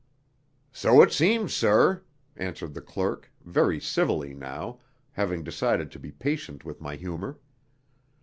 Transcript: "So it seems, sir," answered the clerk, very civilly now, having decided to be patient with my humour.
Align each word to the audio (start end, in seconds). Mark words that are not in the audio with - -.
"So 0.71 1.03
it 1.03 1.11
seems, 1.13 1.53
sir," 1.53 2.01
answered 2.35 2.73
the 2.73 2.81
clerk, 2.81 3.31
very 3.45 3.79
civilly 3.79 4.33
now, 4.33 4.79
having 5.11 5.43
decided 5.43 5.91
to 5.91 5.99
be 5.99 6.09
patient 6.11 6.65
with 6.65 6.81
my 6.81 6.95
humour. 6.95 7.37